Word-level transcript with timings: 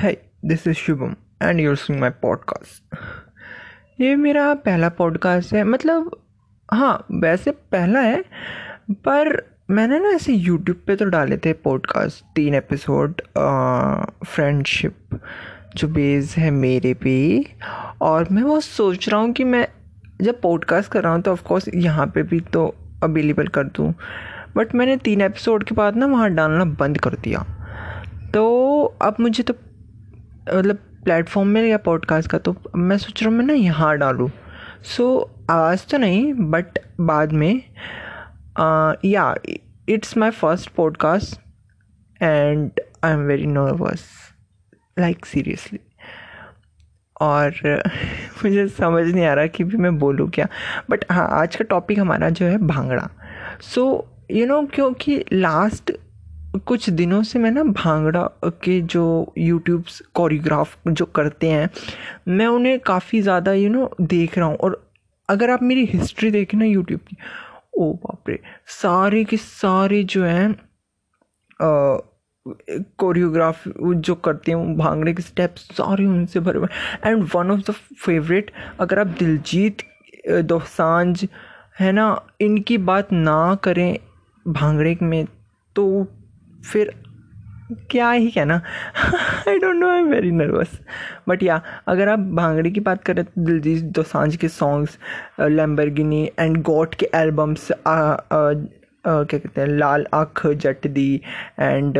है 0.00 0.22
this 0.44 0.66
is 0.66 0.76
Shubham 0.76 1.16
and 1.42 1.60
you're 1.60 1.76
sing 1.76 2.00
my 2.00 2.10
podcast 2.10 2.96
ये 4.00 4.16
मेरा 4.16 4.54
पहला 4.54 4.88
पॉडकास्ट 4.88 5.52
है 5.52 5.64
मतलब 5.64 6.16
हाँ 6.74 7.06
वैसे 7.12 7.50
पहला 7.50 8.00
है, 8.00 8.24
पर 8.90 9.50
मैंने 9.70 10.00
ना 10.00 10.08
ऐसे 10.08 10.32
यूट्यूब 10.32 10.76
पे 10.86 10.96
तो 10.96 11.04
डाले 11.04 11.36
थे 11.36 11.52
पॉडकास्ट 11.52 12.24
तीन 12.34 12.54
एपिसोड 12.54 13.20
फ्रेंडशिप 14.26 14.94
जो 15.76 15.88
बेस 15.88 16.36
है 16.36 16.50
मेरे 16.50 16.94
पे, 16.94 17.44
और 18.00 18.28
मैं 18.32 18.42
वो 18.42 18.60
सोच 18.60 19.08
रहा 19.08 19.20
हूँ 19.20 19.32
कि 19.32 19.44
मैं 19.44 19.68
जब 20.22 20.40
पॉडकास्ट 20.40 20.92
कर 20.92 21.02
रहा 21.02 21.12
हूँ 21.12 21.22
तो 21.22 21.32
ऑफकोर्स 21.32 21.70
यहाँ 21.74 22.06
पे 22.06 22.22
भी 22.22 22.40
तो 22.40 22.74
अवेलेबल 23.02 23.46
कर 23.48 23.64
दूँ 23.64 23.94
बट 24.56 24.74
मैंने 24.74 24.96
तीन 24.96 25.20
एपिसोड 25.20 25.64
के 25.64 25.74
बाद 25.74 25.96
ना 25.96 26.06
वहाँ 26.06 26.30
डालना 26.30 26.64
बंद 26.64 26.98
कर 26.98 27.14
दिया। 27.14 27.46
तो 28.34 28.84
अब 29.02 29.16
मुझे 29.20 29.42
तो 29.42 29.54
मतलब 30.52 30.76
प्लेटफॉर्म 30.76 31.48
में 31.48 31.68
या 31.68 31.78
पॉडकास्ट 31.78 32.30
का 32.30 32.38
तो 32.38 32.56
मैं 32.76 32.98
सोच 32.98 33.22
रहा 33.22 33.30
हूँ 33.30 33.38
मैं 33.38 33.44
ना 33.46 33.52
यहाँ 33.52 33.98
डालूँ। 33.98 34.30
सो 34.82 35.30
so, 35.38 35.50
आवाज़ 35.50 35.86
तो 35.90 35.98
नहीं 35.98 36.32
बट 36.34 36.78
बाद 37.00 37.32
में 37.32 37.62
या 39.04 39.34
it's 39.88 40.16
my 40.16 40.30
first 40.30 40.70
podcast 40.70 41.40
and 42.22 42.70
I 43.04 43.12
am 43.12 43.20
very 43.20 43.46
nervous 43.46 44.04
like 44.98 45.26
seriously 45.26 45.78
और 47.20 47.54
मुझे 48.44 48.68
समझ 48.68 49.06
नहीं 49.06 49.24
आ 49.24 49.34
रहा 49.34 49.46
कि 49.46 49.64
भी 49.64 49.76
मैं 49.76 49.98
बोलूँ 49.98 50.30
क्या। 50.30 50.48
बट 50.90 51.04
हाँ 51.12 51.28
आज 51.30 51.56
का 51.56 51.64
टॉपिक 51.64 51.98
हमारा 51.98 52.30
जो 52.30 52.46
है 52.46 52.58
भांगड़ा। 52.58 53.10
सो 53.60 54.08
यू 54.30 54.46
नो 54.46 54.62
क्योंकि 54.74 55.24
लास्ट 55.32 55.92
कुछ 56.56 56.88
दिनों 56.90 57.22
से 57.22 57.38
मैं 57.38 57.50
ना 57.50 57.62
भांगड़ा 57.64 58.22
के 58.64 58.80
जो 58.82 59.32
यूट्यूब्स 59.38 60.00
कोरियोग्राफ 60.14 60.76
जो 60.88 61.04
करते 61.06 61.48
हैं, 61.50 61.68
मैं 62.28 62.46
उन्हें 62.46 62.78
काफ़ी 62.80 63.20
ज़्यादा 63.22 63.52
यू 63.52 63.68
नो 63.70 63.90
देख 64.00 64.38
रहा 64.38 64.46
हूँ। 64.48 64.56
और 64.56 64.82
अगर 65.28 65.50
आप 65.50 65.62
मेरी 65.62 65.84
हिस्ट्री 65.86 66.30
देखें 66.30 66.58
ना 66.58 66.64
यूट्यूब 66.64 67.00
की, 67.00 67.16
ओ 67.78 67.92
बाप 67.94 68.28
रे 68.28 68.38
सारे 68.80 69.24
के 69.24 69.36
सारे 69.36 70.02
जो 70.04 70.24
हैं 70.24 70.54
कोरियोग्राफ 72.98 73.62
जो 73.78 74.14
करते 74.14 74.52
हैं, 74.52 74.76
भांगड़े 74.76 75.12
के 75.14 75.22
स्टेप्स 75.22 75.68
सारे 75.72 76.06
उनसे 76.06 76.40
भरे 76.40 76.58
हुए 76.58 76.68
and 77.06 77.28
one 77.34 77.50
of 77.50 77.60
the 77.70 77.74
favourite 78.04 78.50
अगर 78.80 78.98
आप 78.98 79.06
दिलजीत 79.18 79.82
दोसांझ, 80.28 81.26
है 81.80 81.92
ना, 81.92 82.22
इनकी 82.40 82.78
बात 82.80 83.12
ना 83.12 83.54
करें 83.64 83.98
भांगड़े 84.46 84.96
में 85.02 85.24
तो 85.76 86.06
फिर 86.62 86.94
क्या 87.90 88.10
ही 88.10 88.30
कहना। 88.30 88.54
I 89.48 89.58
don't 89.58 89.76
know 89.76 89.88
I 89.90 89.98
am 89.98 90.08
very 90.10 90.30
nervous 90.32 90.78
but 91.28 91.42
yeah 91.42 91.60
अगर 91.88 92.08
आप 92.08 92.18
भांगड़ी 92.36 92.70
की 92.70 92.80
बात 92.80 93.04
करें 93.04 93.24
तो 93.24 93.40
दिलजीत 93.40 93.84
दोसांझ 93.94 94.34
के 94.36 94.48
सॉन्ग्स 94.48 94.98
लैम्बरगिनी 95.40 96.24
एंड 96.38 96.62
गॉड 96.62 96.94
के 96.94 97.10
एल्बम्स 97.14 97.68
क्या 99.06 99.38
कहते 99.38 99.60
हैं, 99.60 99.68
लाल 99.68 100.06
आँख, 100.14 100.46
जट 100.46 100.86
दी 100.86 101.20
एंड 101.60 101.98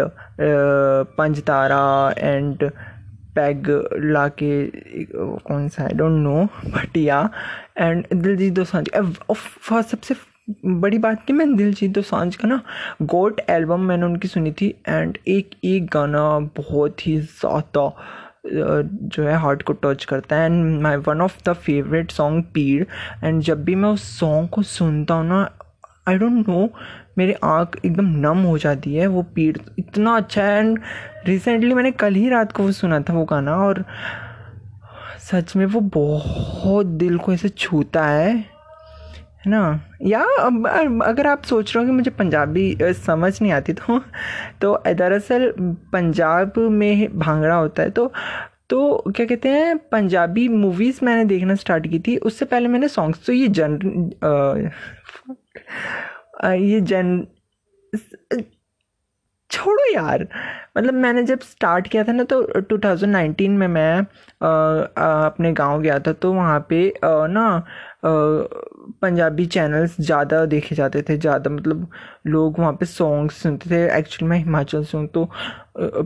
पंज 1.18 1.42
तारा 1.42 2.14
एंड 2.18 2.70
पैग 3.34 3.68
ला 4.12 4.26
के 4.42 4.50
कौन 5.06 5.68
सा 5.68 5.84
I 5.84 5.92
don't 5.94 6.18
know 6.22 6.44
but 6.66 6.96
yeah 6.96 7.28
and 7.78 8.06
Diljit 8.12 8.52
Dosanjh 8.54 8.86
सबसे 8.90 10.14
बड़ी 10.66 10.98
बात 10.98 11.24
कि 11.26 11.32
मैं 11.32 11.54
दिलजीत 11.56 11.90
दोसांझ 11.90 12.34
का 12.36 12.48
ना 12.48 12.60
गोट 13.02 13.40
एल्बम 13.50 13.80
मैंने 13.80 14.06
उनकी 14.06 14.28
सुनी 14.28 14.52
थी 14.52 14.68
एंड 14.88 15.18
एक 15.28 15.50
एक 15.64 15.86
गाना 15.92 16.22
बहुत 16.56 17.06
ही 17.06 17.16
ज़्यादा 17.20 17.92
जो 18.46 19.22
है 19.22 19.36
हार्ट 19.36 19.62
को 19.62 19.72
टच 19.72 20.04
करता 20.04 20.36
है 20.36 20.46
and 20.46 20.80
my 20.82 20.96
one 20.96 21.20
of 21.20 21.36
the 21.48 21.52
favourite 21.56 22.10
song 22.10 22.44
Peed 22.54 22.84
and 23.24 23.40
जब 23.42 23.64
भी 23.64 23.74
मैं 23.74 23.88
उस 23.88 24.02
सॉन्ग 24.18 24.48
को 24.48 24.62
सुनता 24.62 25.14
हूँ 25.14 25.26
ना 25.28 25.48
आई 26.08 26.18
डोंट 26.18 26.48
नो 26.48 26.68
मेरी 27.18 27.34
आँख 27.44 27.76
एकदम 27.84 28.04
नम 28.20 28.38
हो 28.42 28.56
जाती 28.58 28.94
है, 28.94 29.06
वो 29.06 29.22
पीड़ 29.34 29.56
इतना 29.78 30.16
अच्छा 30.16 30.42
है 30.42 30.58
एंड 30.58 30.78
रिसेंटली 31.26 31.74
मैंने 31.74 31.90
कल 31.90 32.14
ही 32.14 32.28
रात 32.28 32.52
को 32.52 32.62
वो 32.62 32.72
सुना 32.72 33.00
था 33.00 33.12
वो 33.12 33.24
गाना 33.24 33.56
और 33.56 33.84
सच 35.30 35.54
में 35.56 35.64
वो 35.66 35.80
बहुत 35.94 36.86
दिल 36.86 37.18
को 37.18 37.32
ऐसे 37.32 37.48
छूता 37.48 38.04
है। 38.06 38.59
है 39.42 39.50
ना? 39.50 39.80
या 40.02 40.20
अगर 41.06 41.26
आप 41.26 41.42
सोच 41.44 41.74
रहे 41.76 41.84
हो 41.84 41.90
कि 41.90 41.96
मुझे 41.96 42.10
पंजाबी 42.10 42.76
समझ 42.96 43.32
नहीं 43.42 43.52
आती 43.52 43.72
तो 43.72 43.98
तो 44.62 44.74
दरअसल 44.94 45.50
पंजाब 45.92 46.58
में 46.72 47.18
भांगड़ा 47.18 47.54
होता 47.54 47.82
है। 47.82 47.90
तो 47.90 48.12
तो 48.70 49.12
क्या 49.16 49.26
कहते 49.26 49.48
हैं 49.48 49.76
पंजाबी 49.92 50.46
मूवीज़ 50.48 50.98
मैंने 51.04 51.24
देखना 51.24 51.54
स्टार्ट 51.54 51.86
की 51.90 51.98
थी। 52.00 52.16
उससे 52.18 52.44
पहले 52.44 52.68
मैंने 52.68 52.88
सॉन्ग्स 52.88 53.26
तो 53.26 53.32
ये 53.32 53.48
जन 53.60 53.78
ये 56.44 56.80
जन 56.82 57.26
छोड़ो 59.50 59.84
यार। 59.94 60.26
मतलब 60.76 60.94
मैंने 60.94 61.22
जब 61.24 61.40
स्टार्ट 61.42 61.88
किया 61.88 62.04
था 62.04 62.12
ना 62.12 62.24
तो 62.32 62.42
2019 62.70 63.48
में 63.58 63.66
मैं 63.68 63.98
आ, 64.42 64.48
आ, 64.48 65.26
अपने 65.26 65.52
गाँव 65.52 65.80
गया 65.82 65.98
था 65.98 66.12
तो 66.14 66.32
वहाँ 66.34 66.60
पे 66.70 66.88
आ, 67.04 67.26
ना 67.26 67.46
पंजाबी 69.02 69.46
चैनल्स 69.46 69.96
ज़्यादा 70.00 70.44
देखे 70.46 70.74
जाते 70.74 71.02
थे, 71.02 71.16
ज़्यादा 71.16 71.50
मतलब 71.50 71.86
लोग 72.26 72.58
वहाँ 72.58 72.72
पे 72.72 72.86
सॉन्ग्स 72.86 73.42
सुनते 73.42 73.70
थे। 73.70 73.98
एक्चुअली 73.98 74.28
मैं 74.30 74.38
हिमाचल 74.38 74.84
से 74.84 74.98
हूँ 74.98 75.06
तो 75.08 75.28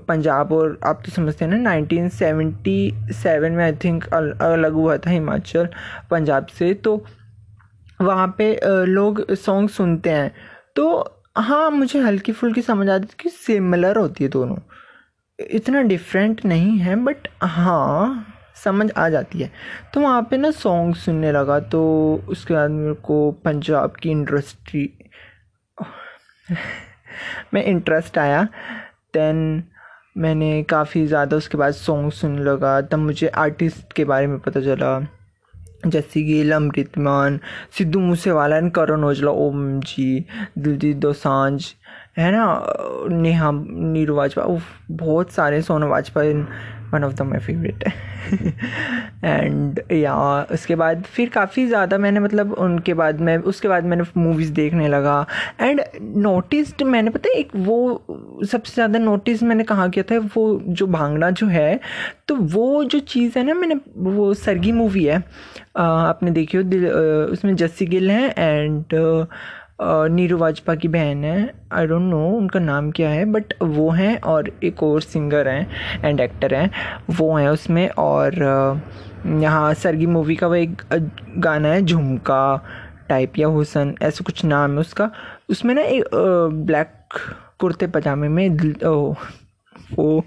पंजाब 0.09 0.53
और 0.53 0.79
आप 0.87 1.03
तो 1.07 1.13
समझते 1.13 1.45
हैं 1.45 1.53
ना 1.53 1.73
1977 1.73 3.51
में 3.51 3.65
आई 3.65 3.73
थिंक 3.84 4.05
अलग 4.07 4.73
हुआ 4.73 4.97
था 4.97 5.11
हिमाचल, 5.11 5.69
पंजाब 6.11 6.47
से। 6.49 6.73
तो 6.77 7.05
वहाँ 8.01 8.34
पे 8.39 8.59
लोग 8.87 9.25
सॉन्ग 9.34 9.69
सुनते 9.71 10.11
हैं। 10.11 10.34
तो 10.77 11.05
हाँ 11.39 11.71
मुझे 11.71 12.01
हल्की 12.01 12.33
फुल्की 12.33 12.63
समझ 12.63 12.89
आती 12.89 13.07
थी 13.07 13.23
कि 13.23 13.29
सिमिलर 13.31 13.99
होती 13.99 14.25
है 14.25 14.31
दोनों। 14.31 14.57
इतना 15.39 15.81
डिफरेंट 15.83 16.45
नहीं 16.47 16.79
है 16.79 16.97
बट 16.97 17.29
हाँ 17.43 18.27
समझ 18.54 18.91
आ 18.92 19.09
जाती 19.09 19.38
है। 19.38 19.50
तो 19.94 20.00
वहाँ 20.00 20.22
पे 20.31 20.37
ना 20.37 20.50
सॉन्ग 20.53 20.94
सुनने 20.97 21.32
लगा 21.32 21.59
तो 21.60 21.82
उसके 22.28 22.54
बाद 22.54 22.70
मेरे 22.70 22.94
को 23.04 23.31
पंजाब 23.44 23.97
की 24.03 24.10
इंडस्ट्री 24.10 24.88
में 27.54 27.62
इंटरेस्ट 27.65 28.19
आया। 28.19 28.42
देन 29.15 29.62
मैंने 30.19 30.62
काफ़ी 30.62 31.06
ज़्यादा 31.06 31.37
उसके 31.37 31.59
बाद 31.59 31.72
सॉन्ग 31.75 32.12
सुनने 32.12 32.42
लगा। 32.44 32.81
तब 32.81 32.98
मुझे 32.98 33.28
आर्टिस्ट 33.28 33.92
के 33.92 34.04
बारे 34.04 34.26
में 34.26 34.38
पता 34.38 34.60
चला, 34.60 34.98
जैसे 35.86 36.22
गिल 36.22 36.53
अमृत 36.53 36.98
मान, 36.98 37.38
सिद्धू 37.78 38.00
मूसेवाला 38.00 38.56
एंड 38.56 38.71
करण 38.72 39.04
औजला, 39.04 39.31
ओम 39.31 39.81
जी, 39.81 40.25
दिलजीत 40.59 40.97
दोसांझ, 40.97 41.65
है 42.19 42.31
ना? 42.32 42.47
नेहा 43.10 43.50
नीरू 43.54 44.15
वाजपेयी 44.16 44.59
बहुत 44.92 45.32
सारे 45.32 45.60
Sonu 45.62 45.88
Vajpayee. 45.88 46.34
One 46.94 47.05
of 47.05 47.15
the 47.15 47.22
my 47.22 47.38
favourite 47.41 47.84
and 49.25 49.81
yeah 49.93 50.15
उसके 50.53 50.75
बाद 50.77 51.03
फिर 51.05 51.28
काफ़ी 51.28 51.66
ज़्यादा 51.66 51.99
मैंने 51.99 52.21
मतलब 52.21 52.53
उनके 52.55 52.94
बाद 52.94 53.21
मैं, 53.21 53.37
उसके 53.38 53.69
बाद 53.69 53.84
मैंने 53.84 54.05
मूवीज़ 54.16 54.53
देखने 54.53 54.88
लगा। 54.88 55.27
एंड 55.60 55.81
नोटिस्ड 56.00 56.83
मैंने, 56.84 57.10
पता 57.10 57.28
है, 57.28 57.41
एक 57.41 57.50
वो 57.56 58.44
सबसे 58.44 58.75
ज़्यादा 58.75 58.99
नोटिस 58.99 59.43
मैंने 59.43 59.65
कहाँ 59.65 59.88
किया 59.91 60.04
था, 60.10 60.19
वो 60.37 60.60
जो 60.60 60.87
भांगड़ा 60.88 61.31
जो 61.33 61.47
है 61.49 61.81
तो 62.28 62.37
वो 62.37 62.84
जो 62.84 62.99
चीज़ 63.00 63.38
है 63.38 63.44
ना, 63.44 63.54
मैंने, 63.54 63.75
वो 63.99 64.33
सरगी 64.34 64.72
मूवी 64.72 65.04
है। 65.04 65.22
आपने 65.77 66.31
देखी 66.31 66.56
हो, 66.56 66.62
दिल 66.65 66.87
उसमें 66.88 67.54
जस्सी 67.56 67.87
गिल 67.87 68.10
हैं 68.10 68.34
एंड 68.38 68.94
नीरू 69.79 70.37
वाजपा 70.39 70.75
की 70.75 70.89
बहन 70.89 71.25
है। 71.25 71.53
आई 71.73 71.87
डोंट 71.87 72.03
नो 72.03 72.27
उनका 72.29 72.61
नाम 72.61 72.91
क्या 72.91 73.09
है 73.11 73.25
बट 73.33 73.55
वो 73.62 73.89
हैं 73.91 74.17
और 74.23 74.51
एक 74.65 74.83
और 74.83 75.01
सिंगर 75.03 75.49
हैं 75.49 76.05
एंड 76.05 76.21
एक्टर 76.21 76.55
हैं। 76.55 76.71
वो 77.10 77.33
हैं 77.37 77.48
उसमें 77.48 77.89
और 77.89 78.34
यहाँ 79.27 79.75
सरगी 79.75 80.07
मूवी 80.07 80.37
का 80.37 80.47
वो 80.47 80.54
एक 80.54 80.83
गाना 81.39 81.69
है, 81.69 81.83
झुमका 81.83 82.65
टाइप 83.09 83.39
या 83.39 83.47
हुसन, 83.48 83.95
ऐसा 84.03 84.25
कुछ 84.25 84.45
नाम 84.45 84.72
है 84.72 84.78
उसका। 84.78 85.10
उसमें 85.51 85.75
ना 85.75 85.83
एक 85.83 86.04
ब्लैक 86.66 87.19
कुर्ते 87.60 87.87
पजामे 87.87 88.28
में 88.28 88.48
ओ 88.84 89.15
वो 89.93 90.22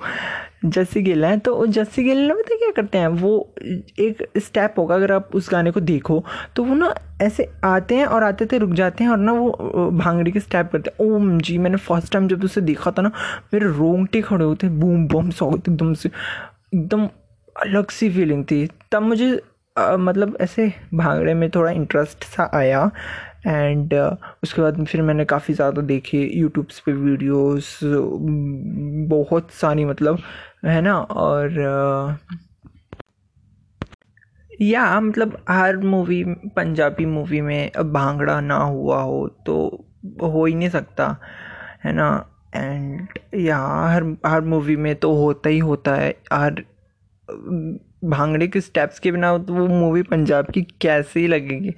जस्सी 0.66 1.02
गिल 1.02 1.26
हैं 1.26 1.40
तो 1.40 1.66
जस्सी 1.68 2.04
गिल 2.04 2.18
ना 2.28 2.34
करते 2.78 2.98
हैं 2.98 3.08
वो 3.20 3.32
एक 4.00 4.24
स्टेप 4.38 4.76
होगा 4.78 4.96
अगर 4.96 5.12
आप 5.12 5.36
उस 5.36 5.50
गाने 5.52 5.72
को 5.72 5.80
देखो 5.82 6.24
तो 6.56 6.64
वो 6.64 6.76
ना 6.76 6.94
ऐसे 7.22 7.50
आते 7.66 7.96
हैं 7.96 8.06
और 8.08 8.24
आते 8.24 8.46
थे 8.46 8.58
रुक 8.58 8.74
जाते 8.76 9.04
हैं 9.04 9.12
और 9.12 9.18
ना 9.20 9.32
वो 9.34 9.90
भांगड़ी 9.94 10.32
के 10.32 10.40
स्टेप 10.40 10.70
करते 10.72 10.92
हैं। 10.92 11.10
ओम 11.10 11.38
जी 11.40 11.58
मैंने 11.58 11.78
फ़र्स्ट 11.80 12.14
टाइम 12.14 12.28
जब 12.28 12.44
उसे 12.44 12.62
देखा 12.64 12.92
था 12.92 13.02
ना 13.02 13.12
मेरे 13.54 13.68
रोंगटे 13.68 14.22
खड़े 14.22 14.46
होते 14.46 14.70
बूम 14.80 15.08
बम 15.08 15.30
सौ 15.32 15.52
एकदम 15.52 15.94
से 15.94 16.10
एकदम 16.74 17.08
अलग 17.56 17.90
सी 17.92 18.10
फीलिंग 18.10 18.44
थी। 18.46 18.68
तब 18.92 19.02
मुझे 19.04 19.40
आ, 19.76 19.98
मतलब 19.98 20.38
ऐसे 20.42 20.72
भांगड़े 20.94 21.34
में 21.34 21.50
थोड़ा 21.52 21.72
इंटरेस्ट 21.72 22.24
सा 22.26 22.50
आया 22.56 22.90
एंड 23.48 23.94
uh, 23.94 24.16
उसके 24.44 24.62
बाद 24.62 24.84
फिर 24.86 25.02
मैंने 25.02 25.26
काफ़ी 25.26 25.54
ज़्यादा 25.54 25.82
देखे 25.84 26.18
यूट्यूब्स 26.36 26.80
पे 26.86 26.92
वीडियोस 26.94 27.80
बहुत 27.84 29.52
सारी 29.52 29.86
मतलब 29.86 30.20
है 30.66 30.82
ना? 30.82 30.98
और 30.98 31.50
या 34.62 35.00
मतलब 35.00 35.38
हर 35.50 35.78
मूवी 35.78 36.24
पंजाबी 36.56 37.06
मूवी 37.06 37.42
में 37.42 37.72
भांगड़ा 37.94 38.40
ना 38.42 38.56
हुआ 38.56 39.02
हो 39.02 39.28
तो 39.46 39.56
हो 40.24 40.46
ही 40.46 40.56
नहीं 40.56 40.70
सकता, 40.70 41.16
है 41.86 41.94
ना? 41.94 42.10
एंड 42.56 43.08
या 43.36 43.58
हर 43.58 44.04
हर 44.26 44.42
मूवी 44.44 44.76
में 44.76 44.96
तो 44.96 45.14
होता 45.16 45.50
ही 45.50 45.60
होता 45.60 45.96
है। 45.96 46.10
हर, 46.34 46.64
भांगड़े 48.06 48.48
के 48.48 48.62
स्टेप्स 48.62 49.00
के 49.00 49.12
बिना 49.12 49.38
तो 49.38 49.54
वो 49.54 49.68
मूवी 49.68 50.02
पंजाब 50.04 50.52
की 50.54 50.62
कैसे 50.82 51.28
लगेगी? 51.28 51.74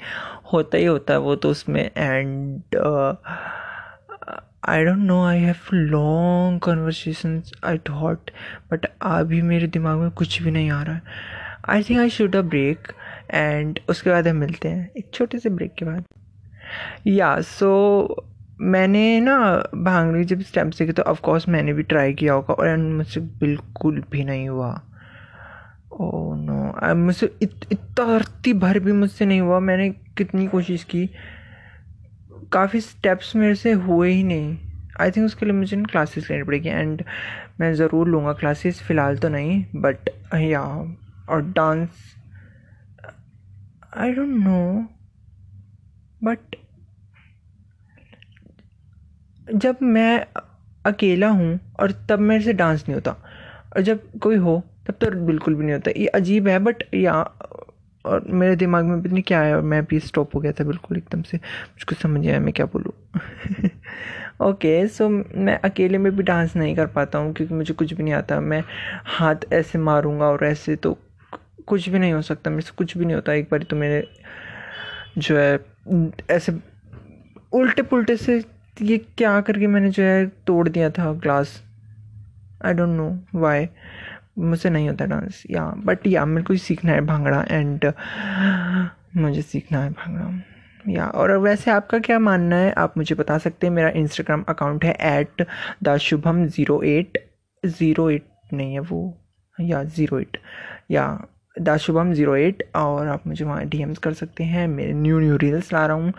होता 0.54 0.78
ही 0.78 0.86
होता 0.86 1.14
है 1.14 1.20
वो 1.20 1.36
तो 1.36 1.50
उसमें। 1.50 1.84
And 1.98 2.76
I 4.70 4.84
don't 4.86 4.98
know 4.98 5.24
I 5.26 5.40
have 5.40 5.74
long 5.74 6.60
conversation 6.62 7.42
I 7.66 7.78
thought 7.90 8.31
but 8.72 8.86
अभी 9.02 9.42
मेरे 9.42 9.68
दिमाग 9.68 9.98
में 10.00 10.10
कुछ 10.12 10.42
भी 10.42 10.52
नहीं 10.52 10.72
आ 10.72 10.81
रहा 10.84 10.96
है। 10.96 11.02
I 11.69 11.83
think 11.83 12.00
I 12.00 12.10
should 12.10 12.36
a 12.36 12.42
break 12.42 12.88
and 13.31 13.80
उसके 13.89 14.10
बाद 14.10 14.27
हम 14.27 14.36
मिलते 14.36 14.68
हैं। 14.68 14.89
एक 14.98 15.10
छोटे 15.13 15.39
से 15.39 15.50
ब्रेक 15.50 15.74
के 15.80 15.86
बाद। 15.86 16.04
या 17.07 17.39
सो 17.42 18.25
मैंने 18.62 19.19
ना 19.19 19.38
भांगड़ी 19.75 20.24
जब 20.25 20.42
स्टेप 20.42 20.71
सीखे 20.71 20.92
तो 20.92 21.04
ऑफकोर्स 21.04 21.48
मैंने 21.50 21.74
भी 21.74 21.83
ट्राई 21.83 22.13
किया 22.13 22.33
होगा 22.33 22.54
और 22.54 22.77
मुझसे 22.77 23.19
बिल्कुल 23.19 24.04
भी 24.12 24.24
नहीं 24.24 24.48
हुआ। 24.50 24.69
ओ 25.92 26.10
oh 26.10 26.38
नो 26.39 26.95
मुझसे 26.95 27.30
इतना 27.42 28.16
रत्ती 28.18 28.54
भर 28.54 28.80
भी 28.80 28.92
मुझसे 28.92 29.25
नहीं 29.25 29.42
हुआ। 29.42 29.60
मैंने 29.60 29.89
कितनी 30.18 30.48
कोशिश 30.48 30.83
की। 30.83 31.10
काफ़ी 32.54 32.81
स्टेप्स 32.81 33.36
मेरे 33.36 33.56
से 33.56 33.71
हुए 33.71 34.10
ही 34.12 34.24
नहीं। 34.24 34.57
आई 35.01 35.12
थिंक 35.12 35.25
उसके 35.25 35.45
लिए 35.45 35.56
मुझे 35.56 35.77
ना 35.77 35.83
क्लासेस 35.92 36.30
लेनी 36.31 36.44
पड़ेगी 36.44 36.69
एंड 36.69 37.04
मैं 37.60 37.74
ज़रूर 37.74 38.07
लूँगा 38.07 38.33
क्लासेस 38.33 38.81
फ़िलहाल 38.81 39.18
तो 39.18 39.30
नहीं 39.30 39.63
बट 39.75 40.10
या 40.36 40.62
और 41.30 41.42
dance 41.52 41.90
I 43.98 44.12
don't 44.14 44.30
know 44.44 44.60
but 46.22 46.56
जब 49.48 49.78
मैं 49.81 50.26
अकेला 50.86 51.28
हूँ 51.30 51.60
और 51.80 51.92
तब 52.10 52.20
मेरे 52.20 52.44
से 52.44 52.54
डांस 52.54 52.81
नहीं 52.81 52.94
होता। 52.96 53.12
और 53.76 53.81
जब 53.81 54.02
कोई 54.20 54.36
हो, 54.36 54.62
तब 54.88 54.94
तो 55.02 55.10
बिल्कुल 55.26 55.56
भी 55.56 55.64
नहीं 55.64 55.74
होता। 55.74 55.92
ये 55.98 56.08
अजीब 56.08 56.48
है 56.48 56.58
बट 56.60 56.84
या, 56.96 57.14
और 58.06 58.26
मेरे 58.31 58.56
दिमाग 58.56 58.86
में 58.86 59.02
भी 59.02 59.10
नहीं 59.10 59.24
क्या 59.24 59.42
है, 59.42 59.56
और 59.56 59.62
मैं 59.62 59.84
भी 59.86 60.00
स्टॉप 60.00 60.36
हो 60.36 60.40
गया 60.40 60.52
था 60.52 60.64
बिल्कुल 60.64 60.98
एकदम 60.98 61.22
से। 61.22 61.38
मुझको 61.38 61.96
समझ 61.96 62.26
आया 62.28 62.40
मैं 62.40 62.54
क्या 62.54 62.66
बोलूँ। 62.66 62.94
ओके 64.50 64.88
सो 64.88 65.10
मैं 65.10 65.58
अकेले 65.60 65.98
में 65.98 66.16
भी 66.16 66.24
डांस 66.24 66.56
नहीं 66.56 66.76
कर 66.76 66.88
पाता 66.88 67.20
हूँ, 67.20 67.34
क्योंकि 67.34 67.54
मुझे 67.54 67.74
कुछ 67.74 67.94
भी 67.94 68.04
नहीं 68.04 68.14
आता। 68.14 68.40
मैं 68.42 68.64
हाथ 69.18 69.54
ऐसे 69.54 69.78
मारूँगा 69.80 70.26
और 70.26 70.46
ऐसे 70.46 70.76
तो 70.76 70.98
कुछ 71.69 71.89
भी 71.89 72.00
नहीं 72.00 72.13
हो 72.13 72.21
सकता, 72.21 72.50
मेरे 72.50 72.62
से 72.62 72.71
कुछ 72.77 72.98
भी 72.98 73.06
नहीं 73.06 73.16
होता। 73.16 73.33
एक 73.33 73.48
बार 73.51 73.63
तो 73.63 73.75
मेरे 73.75 74.07
जो 75.18 75.38
है, 75.38 75.60
ऐसे 76.31 76.54
उल्टे 77.54 77.81
पुल्टे 77.83 78.16
से 78.18 78.44
ये 78.81 78.98
क्या 79.18 79.39
करके 79.42 79.68
मैंने 79.68 79.89
जो 79.92 80.04
है 80.04 80.25
तोड़ 80.48 80.68
दिया 80.69 80.89
था 80.89 81.12
glass 81.16 81.62
I 82.66 82.74
don't 82.74 82.89
know 82.89 83.39
why 83.39 83.68
मुझसे 84.39 84.69
नहीं 84.69 84.89
होता 84.89 85.06
डांस 85.06 85.44
या 85.51 85.66
बट 85.86 86.07
या, 86.07 86.25
मेरे 86.25 86.44
को 86.45 86.56
सीखना 86.57 86.92
है 86.92 87.01
भांगड़ा 87.06 87.44
एंड 87.50 87.92
मुझे 89.18 89.42
सीखना 89.42 89.83
है 89.83 89.89
भांगड़ा। 89.92 90.31
या, 90.88 91.06
और 91.06 91.31
वैसे 91.38 91.71
आपका 91.71 92.00
क्या 92.00 92.19
मानना 92.19 92.56
है? 92.56 92.71
आप 92.74 92.94
मुझे 92.98 93.16
बता 93.16 93.38
सकते 93.38 93.68
हैं, 93.68 93.74
मेरा 93.74 93.89
इंस्टाग्राम 93.92 94.44
अकाउंट 94.50 94.86
है 94.86 94.94
at 95.12 95.45
the 95.83 95.98
Shubham 96.00 96.45
zero 96.48 96.81
at 96.83 97.18
zero 97.63 98.10
at 98.10 98.25
नहीं 98.54 98.74
है 98.74 98.80
वो, 98.81 99.01
या 99.57 99.83
ज़ीरो 99.86 100.19
एट 100.19 100.38
या 100.92 101.06
द 101.62 101.78
शुभम 101.78 102.14
ज़ीरो 102.14 102.36
एट 102.36 102.64
और 102.76 103.08
आप 103.08 103.28
मुझे 103.28 103.46
वहाँ 103.46 103.66
डी 103.66 103.84
कर 104.04 104.14
सकते 104.14 104.44
हैं। 104.44 104.68
मेरे 104.68 104.94
न्यू 104.94 105.20
न्यू 105.20 105.38
रील्स 105.38 105.72
ला 105.74 105.86
रहा 105.86 105.96
हूँ। 105.96 106.14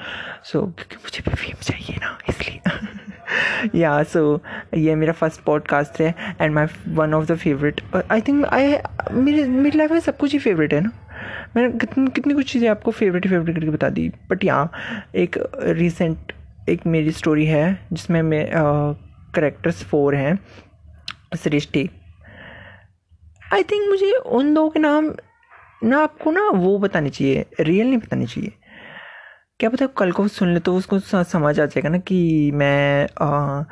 सो 0.45 0.59
so, 0.61 0.75
क्योंकि 0.77 0.97
मुझे 0.97 1.23
भी 1.29 1.37
फेम 1.37 1.57
चाहिए 1.63 1.97
ना 1.97 2.19
इसलिए। 2.29 3.79
या 3.81 4.03
सो 4.03 4.41
ये 4.75 4.95
मेरा 4.95 5.13
फ़र्स्ट 5.13 5.41
पॉडकास्ट 5.41 6.01
है 6.01 6.15
and 6.41 6.55
my 6.55 6.67
one 6.89 7.15
of 7.15 7.27
the 7.27 7.37
favourite 7.37 7.81
I 8.13 8.21
think 8.21 8.45
I 8.47 8.77
मेरे 9.13 9.45
मेरी 9.45 9.79
लाइफ 9.79 9.93
में 9.93 10.01
सब 10.01 10.17
कुछ 10.17 10.33
ही 10.33 10.39
फेवरेट 10.39 10.75
है 10.75 10.81
ना। 10.81 10.91
मैंने 11.57 11.79
कितनी 11.79 12.11
कितनी 12.11 12.35
कुछ 12.35 12.53
चीज़ें 12.53 12.69
आपको 12.69 12.91
फेवरेट 12.91 13.29
फेवरेट 13.29 13.57
करके 13.57 13.71
बता 13.71 13.89
दी। 13.89 14.09
बट 14.31 14.45
यहाँ 14.45 14.71
एक 15.15 15.37
रिसेंट 15.63 16.33
एक 16.69 16.87
मेरी 16.87 17.11
स्टोरी 17.11 17.47
है 17.47 17.79
जिसमें 17.93 18.21
मैं 18.23 18.47
करेक्टर्स 19.35 19.83
फोर 19.85 20.15
हैं 20.15 20.39
सृष्टि 21.37 21.89
आई 23.53 23.63
थिंक 23.63 23.89
मुझे 23.89 24.13
उन 24.13 24.55
दो 24.55 24.69
के 24.69 24.81
नाम 24.81 25.11
ना 25.83 25.99
आपको 26.03 26.31
ना 26.31 26.49
वो 26.55 26.79
बतानी 26.79 27.11
चाहिए 27.11 27.45
रियल 27.61 27.87
नहीं 27.87 27.99
बतानी 27.99 28.27
चाहिए। 28.27 28.53
क्या 29.61 29.71
पता 29.71 29.87
कल 29.99 30.13
को 30.13 30.27
सुन 30.29 30.53
ले 30.55 30.61
तो 30.61 30.75
उसको 30.77 30.99
समझ 31.01 31.59
आ 31.61 31.65
जाएगा 31.65 31.89
ना 31.89 31.99
कि 31.99 32.51
मैं 32.55 33.09
आ, 33.23 33.63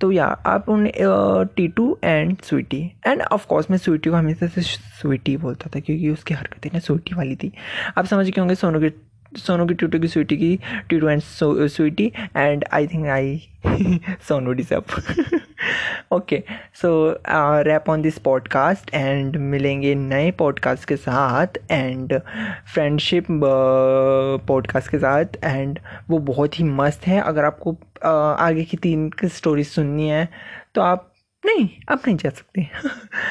तो 0.00 0.10
या 0.12 0.24
आप 0.46 0.68
उन 0.68 0.86
Titu 1.56 1.98
and 2.04 2.36
Sweety. 2.44 2.80
And 3.06 3.22
of 3.22 3.46
course 3.46 3.70
मैं 3.70 3.78
स्वीटी 3.78 4.10
को 4.10 4.16
हमेशा 4.16 4.46
से 4.46 4.62
स्वीटी 4.62 5.36
बोलता 5.36 5.70
था 5.74 5.80
क्योंकि 5.80 6.10
उसकी 6.10 6.34
हरकतें 6.34 6.70
ना 6.74 6.78
स्वीटी 6.78 7.14
वाली 7.14 7.36
थी। 7.36 7.52
आप 7.98 8.04
समझ 8.06 8.30
के 8.30 8.40
होंगे 8.40 8.54
सोनू 8.54 8.80
के 8.80 8.92
सोनू 9.38 9.66
की 9.66 9.74
टूटू 9.74 9.98
की 9.98 10.08
स्वीटी 10.08 10.36
की 10.36 10.58
Titu 10.88 11.08
and 11.08 11.20
Sweety 11.22 12.12
and 12.36 12.64
I 12.72 12.86
think 12.86 13.06
I 13.08 14.00
Sonu 14.28 14.52
डिसअप 14.52 14.84
okay 16.12 16.42
so 16.74 17.20
wrap 17.62 17.90
on 17.90 18.02
this 18.02 18.18
podcast 18.18 18.94
and 18.94 19.36
मिलेंगे 19.36 19.94
नए 19.94 20.30
पॉडकास्ट 20.30 20.88
के 20.88 20.96
साथ 20.96 21.46
एंड 21.70 22.20
फ्रेंडशिप 22.74 23.26
पॉडकास्ट 24.48 24.90
के 24.90 24.98
साथ 24.98 25.24
एंड 25.44 25.78
वो 26.10 26.18
बहुत 26.18 26.58
ही 26.60 26.64
मस्त 26.64 27.06
है। 27.06 27.20
अगर 27.20 27.44
आपको 27.44 27.72
uh, 27.96 28.40
आगे 28.40 28.64
की 28.64 28.76
तीन 28.76 29.08
की 29.10 29.28
स्टोरी 29.28 29.64
सुननी 29.64 30.08
है 30.08 30.28
तो 30.74 30.80
आप 30.80 31.12
नहीं 31.46 31.68
आप 31.88 32.02
नहीं 32.06 32.16
जा 32.16 32.30
सकते। 32.30 32.62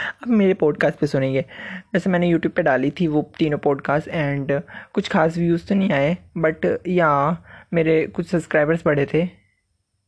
आप 0.08 0.28
मेरे 0.28 0.54
पॉडकास्ट 0.54 1.00
पे 1.00 1.08
सुनेंगे। 1.08 1.46
वैसे 1.94 2.10
मैंने 2.10 2.28
यूट्यूब 2.28 2.54
पे 2.54 2.62
डाली 2.64 2.92
थी 2.92 3.08
वो 3.08 3.32
तीनों 3.38 3.58
पॉडकास्ट 3.58 4.08
एंड 4.08 4.62
कुछ 4.94 5.10
खास 5.10 5.38
व्यूज़ 5.38 5.68
तो 5.68 5.76
नहीं 5.76 5.92
आए 5.92 6.18
बट 6.38 6.80
या 6.88 7.38
मेरे 7.74 8.08
कुछ 8.08 8.28
सब्सक्राइबर्स 8.28 8.84
बढ़े 8.86 9.06
थे। 9.14 9.47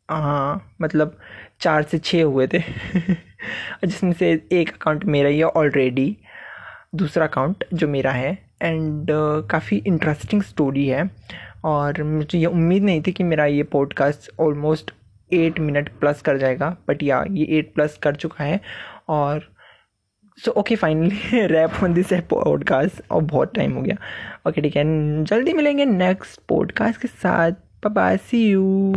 हाँ 0.09 0.73
मतलब 0.81 1.17
चार 1.59 1.83
से 1.83 1.97
छः 1.97 2.23
हुए 2.23 2.47
थे। 2.47 2.59
जिसमें 3.85 4.13
से 4.13 4.43
एक 4.51 4.69
अकाउंट 4.69 5.05
मेरा 5.05 5.29
ही 5.29 5.37
है 5.37 5.45
ऑलरेडी 5.45 6.17
दूसरा 6.95 7.25
अकाउंट 7.25 7.63
जो 7.73 7.87
मेरा 7.87 8.11
है। 8.11 8.49
एंड 8.61 9.03
uh, 9.03 9.49
काफ़ी 9.51 9.83
इंटरेस्टिंग 9.87 10.41
स्टोरी 10.41 10.87
है। 10.87 11.11
और 11.63 12.03
मुझे 12.03 12.39
ये 12.39 12.45
उम्मीद 12.45 12.83
नहीं 12.83 13.01
थी 13.07 13.11
कि 13.11 13.23
मेरा 13.23 13.45
ये 13.45 13.63
podcast 13.63 14.31
almost 14.39 14.91
eight 15.33 15.59
minute 15.59 15.89
plus 15.89 16.21
कर 16.21 16.37
जाएगा 16.37 16.77
बट 16.87 17.03
या 17.03 17.25
ये 17.31 17.45
एट 17.45 17.73
प्लस 17.73 17.97
कर 17.97 18.15
चुका 18.15 18.43
है। 18.43 18.61
और 19.07 19.51
so 20.45 20.51
okay 20.51 20.75
finally 20.75 21.47
wrap 21.47 21.71
on 21.83 21.93
this 21.93 22.13
podcast 22.13 23.11
और 23.11 23.21
बहुत 23.21 23.55
टाइम 23.55 23.73
हो 23.73 23.81
गया। 23.81 23.95
ओके 24.49 24.61
ठीक 24.61 24.75
है 24.75 24.83
जल्दी 25.23 25.53
मिलेंगे 25.53 25.85
नेक्स्ट 25.85 26.41
पॉडकास्ट 26.49 27.01
के 27.01 27.07
साथ। 27.07 27.51
Bye 27.87 28.17
C 28.17 28.49
you 28.49 28.93